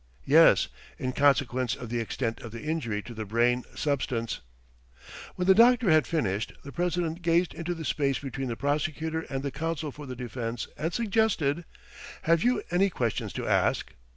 [0.25, 4.39] "Yes, in consequence of the extent of the injury to the brain substance...."
[5.35, 9.43] When the doctor had finished, the president gazed into the space between the prosecutor and
[9.43, 11.65] the counsel for the defence and suggested:
[12.23, 13.93] "Have you any questions to ask?"